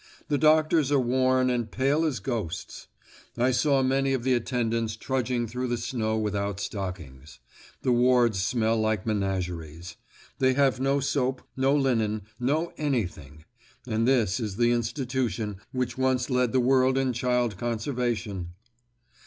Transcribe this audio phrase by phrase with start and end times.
[0.29, 2.87] The doctors are worn and pale as ghosts.
[3.37, 7.37] I saw many of the attendants trudging through the snow without stockings.
[7.83, 9.97] The wards smell like menageries.
[10.39, 13.45] They have no soap, no linen, no anything.
[13.85, 18.53] And this is the institution which once led the world in child conservation!